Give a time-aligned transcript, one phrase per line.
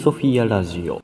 [0.00, 1.02] ソフィアラジオ。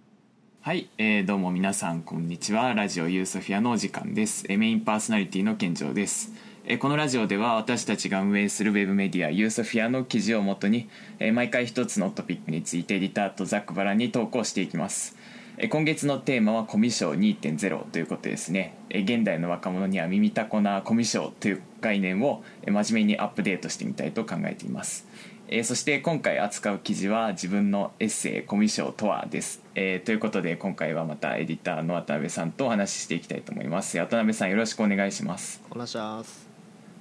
[0.62, 2.72] はい、えーどうも皆さんこんにちは。
[2.72, 4.46] ラジオユーソフィアのお時間です。
[4.48, 6.32] えーメインパーソナリティの健城です。
[6.64, 10.88] えーこのラジオでは私たちが運営するウェブメディアユーソフィアの記事をもとに
[11.18, 15.14] えー毎回一つのトピックについてエディターとざっくばらんにトークしていきます。
[15.58, 18.78] えー今月のテーマはコミュ障2.0ということですね。
[18.88, 25.06] えー現代の若者には耳たこなコミュ障という概念をえ真面目にアップデートしてみたいと考えています。
[25.48, 33.96] えーそして今回扱う記事は自分のエッセイ「コミュ障とは」です、えーということで今回はまたエディターの渡辺さんとお話ししていきたいと思います。
[33.96, 35.62] 渡辺さんよろしくお願いします。
[35.70, 36.48] お願いします。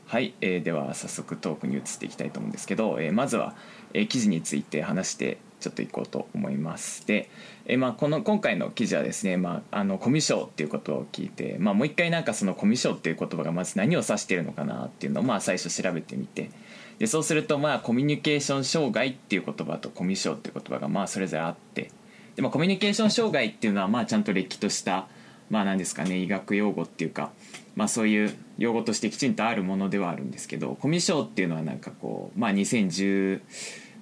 [0.06, 3.56] はい、えーでは早速トークに移っていきたいと思うんですけど、えーまずは、
[3.94, 7.08] えー記事について話してちょっといこうと思います。
[7.08, 7.32] で、
[7.66, 16.52] えーまあ、この今回の記事はですね、まあ、あのコミュ障っていうことを聞いて、まあ、もう一回なんかそのコミュ障っていう言葉がまず何を指しているのかなっていうのをまあ最初調べてみて
[17.00, 21.92] でそうするとまあコミュニケーション障害っていう言葉とコミュ障っていう言葉がまあそれぞれあって
[22.36, 25.08] で、まあ、コミュニケーション障害っていうのはまあちゃんとれっきとした
[25.50, 27.32] まあ何ですかね医学用語っていうか、
[27.76, 33.42] まあ、そういう用語としてきちんとあるものではあるんですけどコミュ障っていうのはなんかこう、まあ、2010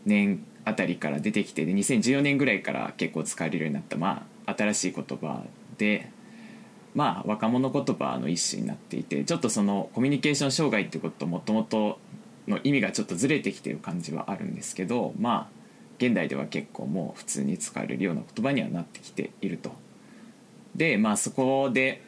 [0.06, 5.44] 年あたりから出てきてで2014年ぐらいから結構使われるようになった、まあ、新しい言葉
[5.78, 6.12] で。
[6.96, 11.98] まあ、若者言葉の一種になっていてちょっとそのコミュニケーション障害ってことともともと
[12.48, 15.64] の意味がちょっとずれてきてる感じはあるんですけどまあ
[15.98, 19.72] 現代では結構もう普通に使われるような言葉にはなってきていると。
[20.76, 22.02] でまあそこで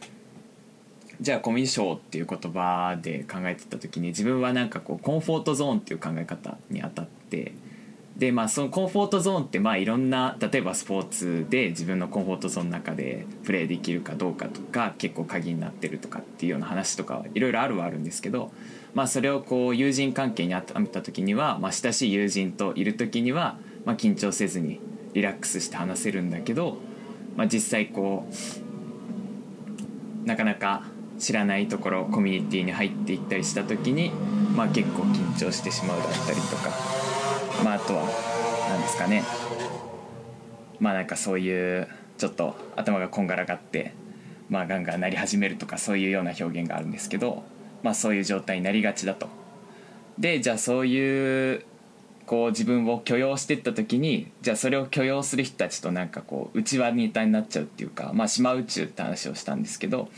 [1.21, 7.53] じゃあコミュ障っていう言葉で考えてた時に自分はなんかこうコンフォートゾーンっていう考え方にあたって
[8.17, 18.51] でまあそのコンフォートゾーンってまあいろんな例えばスポーツで自分のコンフォートゾーンの中でプレーできるかどうかとか結構鍵になってるとかっていうような話とかいろいろあるはあるんですけど、
[18.95, 24.79] まあ、それをこう友人関係に当てはめた時には、まあ、親しい友人といる時には、まあ、緊張せずに
[25.13, 26.77] リラックスして話せるんだけど、
[27.35, 28.25] まあ、実際こ
[30.23, 30.83] うなかなか
[31.19, 34.11] 知らないところコミュニティに入っていったりした時に、
[34.55, 36.69] まあ、結構緊張してしまうだったりとか、
[37.63, 38.07] まあ、あとは
[38.69, 39.23] 何ですかね。
[40.79, 43.93] まあなんかそういうちょっと頭がこんがらがって、
[44.49, 47.43] まあ、ガンガン鳴り始めるとかそういうような表現があるんですけど、
[47.85, 49.27] まあ、そういう状態になりがちだと。
[50.17, 51.63] でじゃあそういう
[52.25, 60.09] こう自分を許容していった時にじゃあそれを許容する人たちとなんかこう内輪ネタになっちゃうっていうかまあ島宇宙って話をしたんですけど、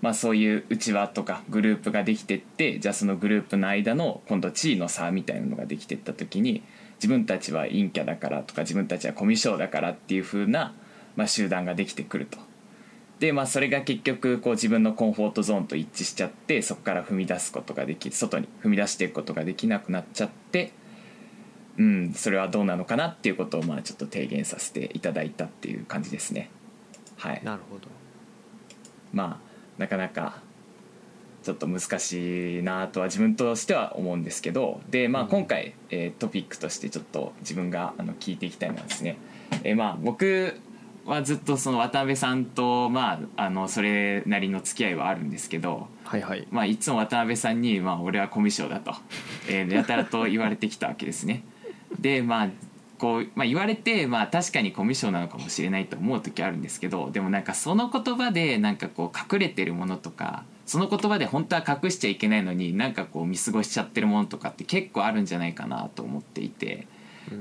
[0.00, 6.64] まあ、そういう内輪とかグループができてってじゃあそのグループの間の今度地位の差みたいなのができてった時に
[6.96, 10.74] 自分たちは陰キャだからとか自分たちはコミュ障だからっていう風な
[11.14, 12.38] まあ集団ができてくると。
[13.22, 20.72] でまあそれが結局こう自分のコンフォートゾーンと一致しちゃってそこから踏み出すことができ外に踏み出していくことができなくなっちゃって
[21.76, 26.50] うんそれはどうなのかなっていうことをまあちょっと提言させていただいたっていう感じですね。
[27.16, 27.40] はい。
[27.44, 27.86] なるほど。
[29.12, 30.40] まあなかなか
[31.44, 35.28] ちょっと難しいなとは自分としては思うんですけどで、まあ、うん。
[35.28, 39.16] 今回、えートピックとしてちょっと自分があの聞いていきたいのはですね、
[39.62, 40.60] えーまあ僕
[41.04, 48.94] はずっとその渡辺さんと、まあ、あのそれなりの付き合いはあるんですけど、はいはいまあ、いつも渡辺さんに、まあ、俺はコミュ障だと、
[49.48, 51.44] えーやたらと言われてきたわけですね。
[51.98, 52.48] でまあ
[52.98, 66.86] こうまあ、言われて、まあ、確かにコミュ障なのかもしれないと思う時あるんですけどでもなんかその言葉でなんかこう隠れてるものとかその言葉で本当は隠しちゃいけないのになんかこう見過ごしちゃってるものとかって結構あるんじゃないかなと思っていて。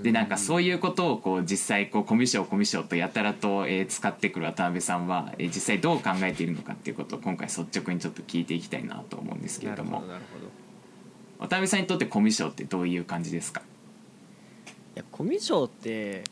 [0.04, 9.92] でなんかそういうことをこう実際こうコミュ障コミュ障とやたらと、えー使ってくる渡辺さんは、えー実際どう考えているのかっていうことを今回率直にちょっと聞いていきたいなと思うんですけれども。
[9.92, 11.48] なるほどなるほど。
[11.48, 13.62] 渡辺さんにとってコミュ障ってどういう感じですか？
[13.62, 16.24] いやコミュ障って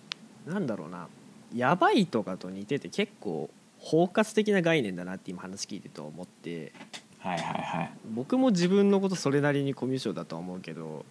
[0.45, 1.07] なんだろうな。
[1.55, 3.49] やばいとかと似てて結構
[3.79, 6.71] 包括的な概念だなって今話聞いてと思って。
[7.19, 7.91] はいはいはい。
[8.13, 11.05] 僕も自分のことそれなりにコミュ障だとは思うけど。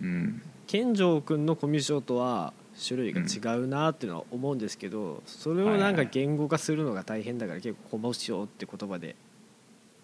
[0.00, 2.52] うん健丈君のコミュ障とは
[2.86, 9.16] 種類が違うなっていうのは思うんですけど、それをなんか言語化するのが大変だから結構コミュ障って言葉で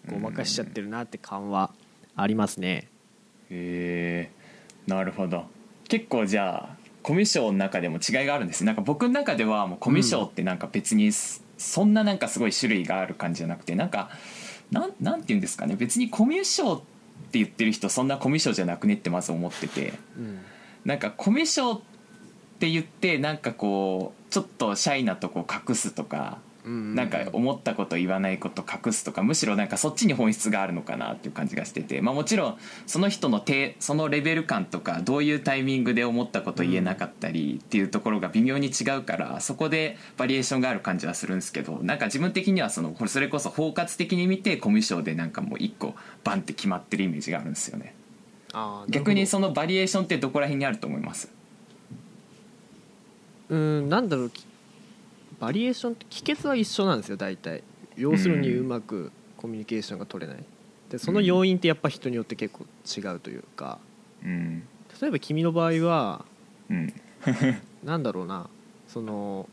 [0.09, 1.69] ごまかしちゃってるなって感は
[2.15, 2.87] ありますね。
[3.51, 4.31] へえ
[4.87, 5.45] なるほど。
[5.87, 8.65] 結構じゃあコミュ障の中でも違いがあるんです。
[8.65, 14.09] なんか僕の中ではもうコミュ障ってなんか別にすそんななんかすごい種類がある感じじゃなくてなんか
[14.71, 15.75] なんなんて言うんですかね。
[15.75, 16.83] 別にコミュ障っ
[17.31, 19.93] て言ってる人そんなコミュ障じゃなくねってまず思ってて。
[20.17, 20.39] うん
[20.85, 21.81] なんかコミュ障っ
[22.59, 47.94] て言ってなんかこうちょっとシャイなとこ隠すとかうんなんか思ったこと言わないこと隠すとかむしろなんかそっちに本質があるのかなっていう感じがしてて、まあ、もちろんその人の手そのレベル感とかどういうタイミングで思ったこと言えなかったりっていうところが微妙に違うからそこでバリエーションがある感じはするんですけどなんか自分的にはそのこれそれこそ包括的に見てコミュ障でなんかもう一個バンって決まってるイメージがあるんですよね。
[48.89, 51.29] 逆にそのバリエーションってどこら辺にあると思います？
[53.49, 54.45] うんなんだろうき
[55.39, 57.63] バリエーションって帰結は一緒なんですよ大体。
[57.97, 58.69] 要するにううん。
[58.69, 60.43] まくコミュニケーションが取れない。
[60.89, 62.65] でその要因ってやっぱ人によって結構
[62.97, 63.79] 違うというか。
[64.23, 64.63] うん。
[65.01, 66.25] 例えば君の場合は
[66.69, 66.93] うん。
[67.83, 68.49] なんだろうな。
[68.87, 69.49] その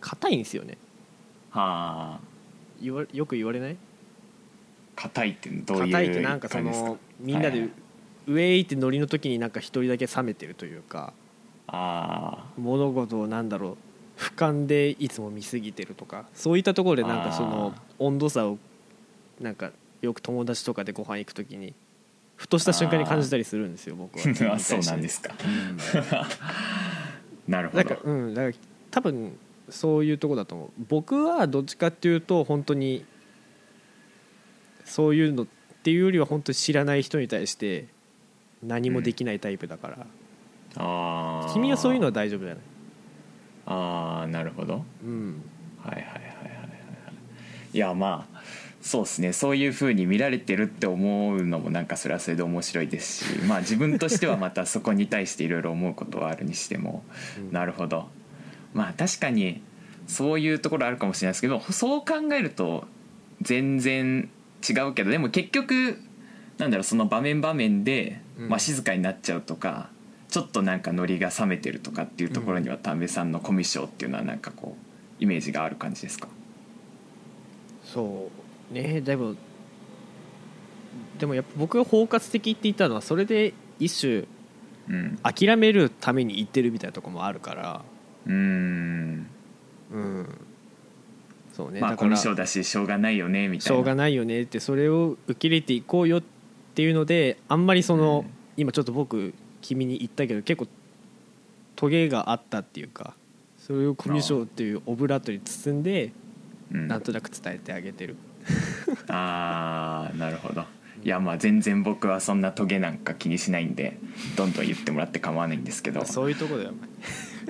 [0.00, 0.76] 硬いんですよね。
[1.50, 2.20] はあ。
[2.82, 3.76] 言わよく言われない？
[5.02, 7.70] 硬いってどういう硬いってなんかそのみんなではいはい。
[8.26, 11.12] ウェイってノリの時になんか一人だけ冷めてるというか
[11.66, 18.58] あ物事をなんだろう俯瞰でいつも見過ぎてるとかそういったところでなんかその温度差を
[19.40, 21.74] なんかよく友達とかでご飯行く時に
[22.36, 24.24] ふとした瞬間に感じたりするんですよ僕は。
[24.54, 25.34] あそうなんですか。
[27.46, 28.34] なるほだからどうん。
[28.34, 28.54] だから
[28.90, 29.36] 多分
[29.68, 30.70] そういうとこだと思う。
[30.88, 33.04] 僕はどっちかっていうと本当に
[34.90, 35.46] そういうのっ
[35.82, 37.86] ていうよりは本当に知らない人に対して
[38.62, 40.06] 何もできないタイプだから、
[40.76, 41.52] あー。
[41.54, 42.58] 君はそういうのは大丈夫じゃない？
[43.66, 44.84] ああなるほど。
[45.04, 45.42] うん。
[45.82, 46.60] はいはいはいはいはいは
[47.72, 47.76] い。
[47.76, 48.40] いやまあ
[48.82, 49.32] そうですね。
[49.32, 57.04] そういうふうに見られてるって思うのもなんかそれはそれで面白いですし まあ自分としてはまたそこに対していろいろ思うことはあるにしても。
[57.38, 57.52] うん。
[57.52, 58.08] なるほど。
[58.74, 59.62] まあ確かに
[60.06, 62.86] そういうところあるかもしれないですけどそう考えると
[63.42, 64.28] 全然
[64.68, 65.98] 違うけどでも結局
[66.58, 68.48] なんだろうその場面場面で、うん。
[68.48, 69.88] まあ、静かになっちゃうとか
[70.28, 76.28] ちょっとなんかノリが冷めてるとかっていうところには丹部さんのコミュ障っていうのはなんかこうイメージがある感じですか？
[77.84, 78.30] そ
[78.70, 79.00] うね。
[79.00, 79.34] でも
[81.18, 84.24] でもやっぱ僕が包括的って言ったのはそれで一種
[84.88, 85.18] うん。
[85.22, 87.82] 諦めるために言ってるみたいなとこもあるから。
[88.26, 89.26] うーん。
[89.92, 90.40] うん
[91.60, 91.80] そうね。
[91.80, 93.78] まあだからしコミュ障だししょうがないよねみたいな。
[93.78, 96.22] ょうがないよねってそれを受け入れていこうよっ
[96.74, 98.30] ていうのであんまりその、うん。
[98.56, 100.66] 今ちょっと僕君に言ったけど結構
[101.76, 103.14] トゲがあったっていうか
[103.58, 106.12] それをコミュ障っていうオブラートに包んで
[106.72, 106.88] うん。
[106.88, 108.16] なんとなく伝えてあげてる、
[109.08, 110.64] ああなるほど。
[111.02, 113.96] いやまあ全然僕はそんなトゲなんか気にしないんで
[114.36, 116.04] どんどん言ってもらって構わないんですけど。
[116.04, 116.72] そういうとこだよ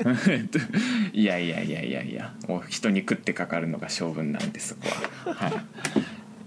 [1.12, 4.88] いやいやいやいやいやもう人に食ってかかるのが性分なんでそこ
[5.26, 5.64] は、は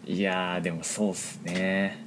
[0.05, 2.03] い、いやーでもそうっすね。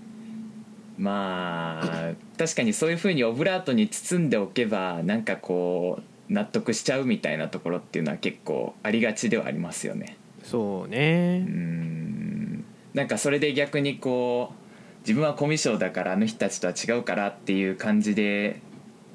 [0.99, 10.17] まあ確かにそういうふうにオブラートに包んでおけばなんかこう納得しちゃうみたいなところっていうのは結構ありがちではありますよね。
[10.43, 11.45] そうね。
[11.47, 12.65] うーん。
[12.95, 18.61] なんかそれで逆にこう自分はコミュ障だからあの人たちとは違うからっていう感じで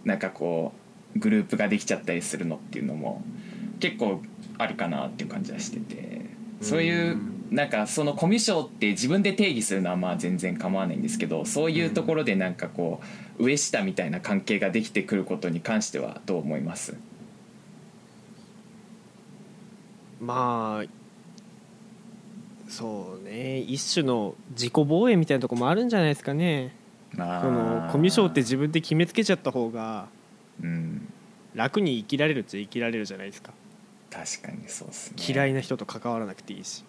[0.05, 0.80] なんかこう
[1.15, 3.23] グループができちゃったりするのっていうのも
[3.79, 4.21] 結構
[4.57, 6.21] あるかなっていう感じはしてて。
[6.61, 7.17] そういう
[7.49, 13.01] なんかそのコミュ障って自分で定義するのはまあ全然構わないんですけどそういうところでなんかこ
[13.39, 16.95] う上下みたいな関係ができてくることに関してはどう思います？
[20.19, 20.87] まあ
[22.69, 23.57] そうね。
[23.57, 26.75] 一種の自己防衛みたいなとこもあるんじゃないですかね。
[27.13, 30.09] まあそのコミュ障って自分で決めつけちゃった方が
[30.61, 31.13] うん。
[31.53, 33.53] 楽に生きられるっちゃ生きられるじゃないですか。
[34.09, 35.17] 確かにそうですね。
[35.27, 36.83] 嫌いな人と関わらなくていいし。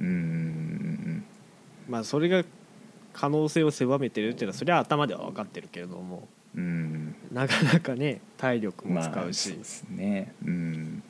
[0.00, 1.24] うんうんうん。
[1.88, 2.44] まあそれが
[3.12, 6.28] 可能性を狭めてるっていうのはそれは頭では分かってるけれども。
[6.56, 7.14] うん。
[7.32, 10.34] なかなかね体力もまあ使うし、そうですね。
[10.44, 11.02] うん。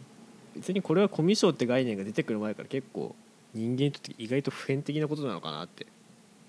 [0.55, 3.15] 別にこれはコミュ障って概念が出てくる前から結構
[3.53, 5.87] 人間にとって意外と普遍的なことなのかなって。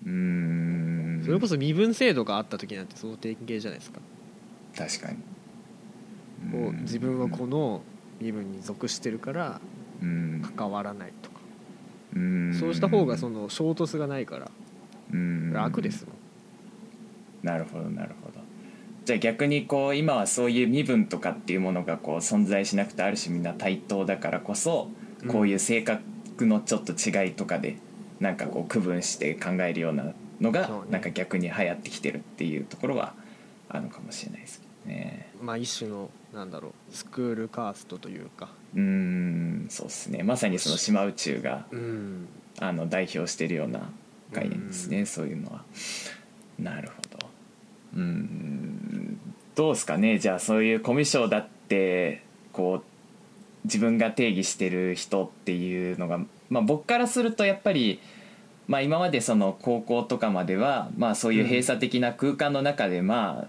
[0.05, 1.21] うん。
[1.25, 3.99] それこそ身分制度があった時なんてその典型じゃないですか。
[4.77, 5.17] 確かに
[6.81, 7.81] 自分はこの
[8.19, 9.61] 身分に属してるから
[10.01, 10.41] うん。
[10.55, 11.39] 関わらないとか。
[12.15, 12.53] うん。
[12.53, 14.51] そうした方がその衝突がないから
[15.13, 15.53] うん。
[15.53, 16.15] 楽ですもん。
[17.45, 18.39] なるほどなるほど。
[19.05, 24.89] じゃあ逆にこう今はそういう身分とかっていうものがこう存在しなくてある種みんな対等だからこそ
[25.23, 25.27] うん。
[25.29, 26.01] こういう性格
[26.45, 27.77] のちょっと違いとかで
[28.19, 33.13] なんかこう区分して考えるようなのがなんか逆に流行ってきてるっていうところは
[33.69, 35.31] あるのかもしれないですけどね。
[35.41, 38.49] まあ一種のなんだろうスクールカーストというか。
[38.75, 40.21] うーんそうですね。
[40.21, 42.27] まさにその島宇宙がうん。
[42.59, 43.89] あの代表しているような
[44.31, 45.05] 概念ですね、うん。
[45.05, 45.63] そういうのは。
[46.59, 47.29] なるほど。
[47.95, 49.19] うん
[49.55, 50.19] どうですかね。
[50.19, 52.83] じゃあそういうコミュ障だってこう
[53.63, 58.01] 自分が定義してる人っていうのが、まあ、僕からするとやっぱり、
[58.67, 63.47] まあ、今までその高校とかまでは、まあ、そういう閉鎖的な空間の中で、まあ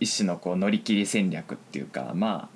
[0.00, 2.48] 一種のこう乗り切り戦略っていうかま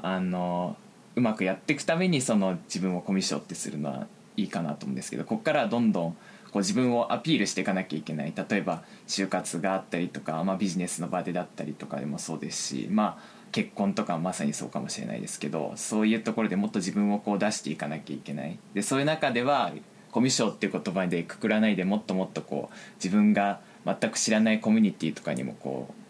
[0.00, 0.76] ああの
[1.14, 6.16] うまくやっていくためにその自分をコミュ障ってするのはいいかなと思うんですけどここからどんどんこ
[6.56, 8.32] う自分をアピールしていかなきゃいけない。
[8.34, 18.58] 例えば就活があったりとか、まあ、ビジネスの場でだったりとかでもそうですしまあ結婚とかまさにそうかもしれないですけどそういうところでもっと自分をこう出していかなきゃいけない。
[18.74, 19.72] でそういう中では
[20.12, 26.05] コミュ障っていう言葉でくくらないでもっともっとこう自分が全く知らないコミュニティとかにもこう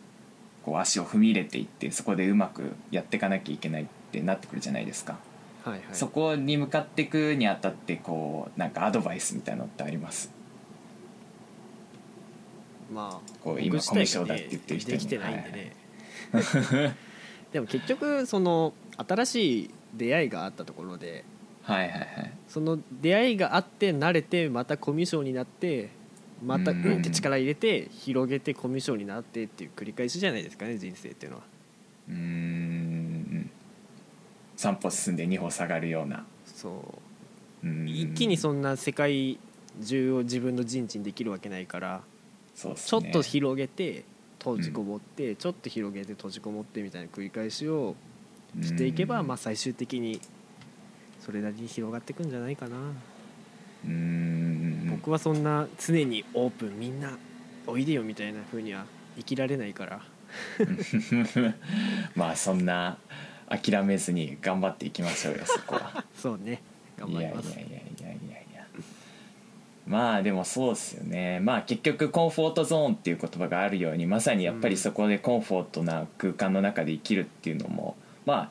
[0.66, 5.16] こう足を踏み入れていってそこでうまくやっていかなきゃいけないってなってくるじゃないですか。
[5.64, 5.82] はいはい。
[5.92, 10.32] そこに向かっていくにあたってこうなんかアドバイスみたいなのってあります？
[12.92, 14.98] まあこう今コミュ障だって言ってる人に。
[14.98, 15.72] できてないんでね、
[17.52, 18.74] でも結局その
[19.06, 21.24] 新しい出会いがあったところで
[21.62, 22.32] はいはいはい。
[22.48, 25.90] その出会いがあって慣れてまたコミュ障になって
[26.44, 31.44] またううんんって力入れて広げてコミュ障になってっていう繰り返しじゃないですかね人生っていうのは。
[32.08, 33.50] うーん。
[34.56, 36.24] 3歩進んで2歩下がるような。
[36.44, 37.00] そ
[37.64, 37.68] う。
[37.86, 39.38] 一気にそんな世界
[39.82, 42.02] 中を自分の陣地にできるわけないから
[42.54, 43.02] そうっすね。
[43.02, 44.04] ちょっと広げて
[44.38, 47.96] 閉じこもって、ちょっと広げて閉じこもってみたいな繰り返しを
[48.62, 49.26] していけば、うん。
[49.26, 50.20] まあ、最終的に
[51.20, 52.76] それなりに広がっていくんじゃないかな、
[53.86, 54.88] うーん。
[54.90, 57.16] 僕はそんな常にオープンみんな
[57.66, 58.84] おいでよみたいな風には
[59.16, 60.00] 生きられないから。
[62.14, 62.98] まあそんな
[63.48, 66.04] 諦めずに頑張っていきましょうよ そこは。
[66.14, 66.60] そうね。
[66.98, 67.50] 頑張ります。
[67.50, 68.36] いやいやいやいやいや。
[68.36, 68.66] いや
[69.86, 71.40] まあでもそうですよね。
[71.40, 78.50] まあ結局コンフォートゾーンっていう言葉があるようにまさにやっぱりそこでコンフォートな空間の中で生きるっていうのもま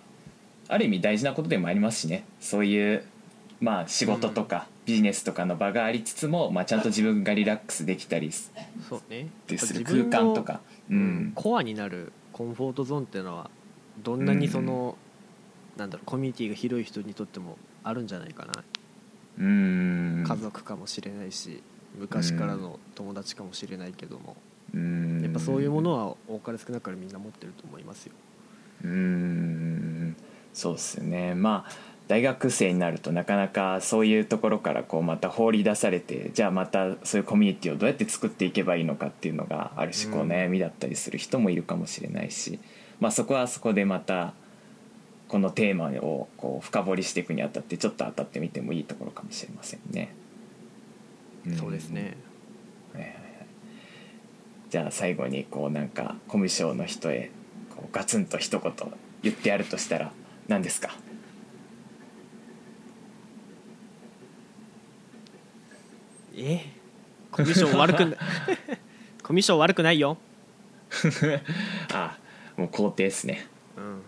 [0.70, 2.24] あある意味大事なことでもありますしね。
[2.40, 3.04] そういう
[3.60, 8.52] まあ仕事とかビジネスとかの場がありつつも、まあ、ちゃんと自分がリラックスできたりす
[8.88, 9.28] そうね。
[9.48, 10.62] る自空分の間とか。
[10.90, 11.00] ううん。
[11.00, 13.50] んコアになるコンフォートゾーンっていうのは
[14.04, 14.96] どんなにその、
[15.78, 18.64] なんだろうコミュニティが広い人にとってもあるんじゃないかな、
[19.40, 20.24] うん。
[20.28, 21.62] 家族かもしれないし
[22.00, 24.36] 昔からの友達かもしれないけども、
[24.74, 25.22] うん。
[25.24, 28.14] やっぱそういうものは多かれ少なかれみんな持ってると思いますよ。
[28.84, 30.16] うーん。
[30.54, 31.36] そうですよね。
[31.36, 42.60] まあ大学生になるとなかなかそういうところからこうまた放り出されてじゃあまたそういうコミュニティをどうやって作っていけばいいのかっていうのがある種こううん悩みだったりする人もいるかもしれないし、
[43.00, 44.34] まあ、そこはそこでまた
[45.28, 50.14] このテーマをこう深掘りしていくにあたってちょっと当たってみてもいいところかもしれませんね。
[51.50, 51.56] ん。
[51.56, 52.16] そうですね。
[52.94, 53.20] はいはいはい。
[54.70, 57.32] じゃあ最後にこうなんかコミュ障の人へ
[57.76, 58.72] こうガツンと一言
[59.24, 60.12] 言ってやるとしたら
[60.48, 60.96] 何ですか？
[66.38, 66.66] え？
[67.32, 68.18] コミュ障悪くな
[69.24, 70.18] コミュ障悪くないよ。
[71.94, 72.18] あ
[72.58, 73.48] もう肯定ですね。
[73.78, 74.02] うん、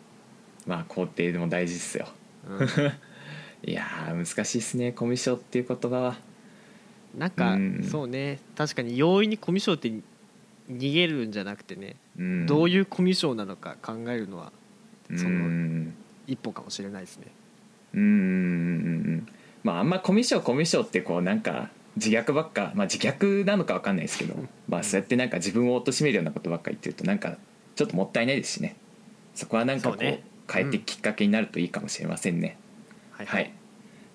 [0.66, 2.08] まあ肯定でも大事っすよ。
[2.48, 2.68] うん、
[3.70, 6.18] いやー難しいっすねコミュ障っていう言葉は。
[7.18, 7.84] なんか、うん。
[7.84, 8.40] そうね。
[8.56, 9.90] 確かに容易にコミュ障って
[10.72, 12.46] 逃げるんじゃなくてね、うん。
[12.46, 14.52] どういうコミュ障なのか考えるのは
[15.10, 15.94] うそのん。
[16.28, 17.28] 一歩かもしれないですね。
[17.94, 18.20] うんうんうんう
[19.18, 19.28] ん。
[19.64, 24.36] まああんまコミュ障コミュ障ってこうなんか自虐ばっかまあ自虐なのかわかんないですけど、
[24.68, 27.38] まあそうやってなんか自分を貶めるようなことばっかり言ってるとなんか
[27.76, 28.76] ちょっともったいないですしね。
[29.36, 32.58] そこはなんかこう変えてきっかけになるといいかもしれませんね、
[33.12, 33.52] はいはい。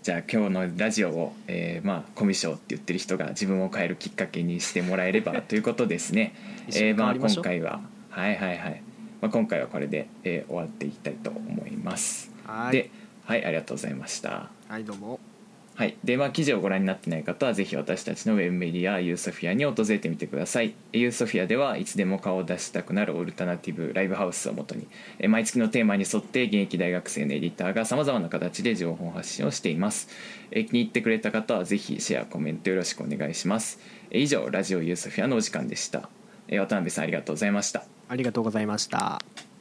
[0.03, 6.35] じゃあ今日のラジオを、えーまあコミュ障って言ってる人が自分を変えるきっかけにしてもらえればということですね。
[6.69, 8.83] えーまあ今回ははいはいはい、
[9.21, 12.33] まあ、今回はこれで、えー終わっていきたいと思います。
[12.45, 12.73] はい。
[12.73, 12.91] で
[13.25, 14.51] はいありがとうございました。
[14.69, 15.32] はいどうも
[15.75, 20.75] はい、でまあ記事をご覧になってない方はぜひ私たちのウェブメディアユーソフィアに訪れてみてください。
[20.93, 24.87] ユーソフィアではいつでも顔を出したくなるオルタナティブライブハウスをもとに
[25.29, 30.09] 毎月のテーマに沿って現役大学生のエディターがさまざまな形で情報発信をしています。
[30.51, 33.81] え気に入ってくれた方はぜひシェアコメントよろしくお願いします。
[34.11, 36.11] 以上ラジオユーソフィアのお時間でした。
[36.51, 37.85] 渡辺さんありがとうございました。
[38.09, 39.52] ありがとうございました。